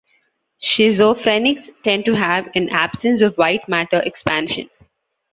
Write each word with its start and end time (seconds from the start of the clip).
Schizophrenics 0.59 1.69
tend 1.83 2.05
to 2.05 2.15
have 2.15 2.49
an 2.55 2.69
absence 2.69 3.21
of 3.21 3.35
white 3.37 3.69
matter 3.69 3.99
expansion. 4.03 4.67